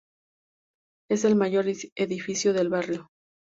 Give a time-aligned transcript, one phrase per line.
[1.11, 3.11] Es el mayor edificio del barrio.